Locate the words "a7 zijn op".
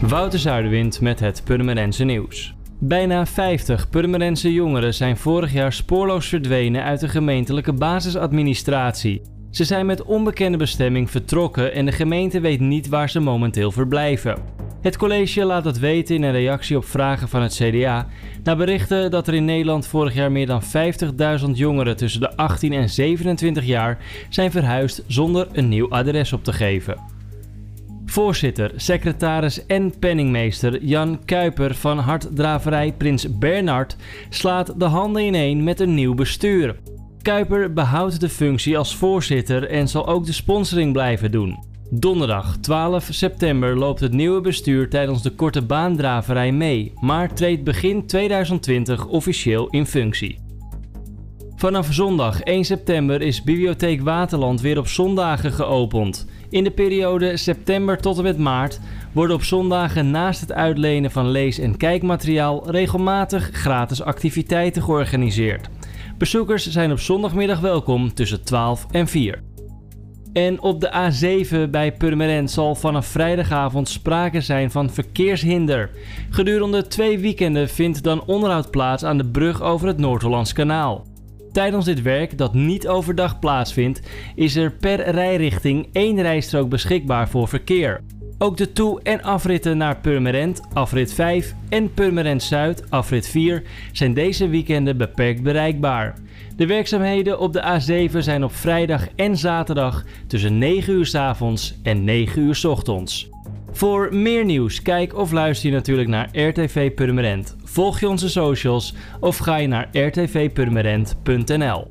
97.62-98.54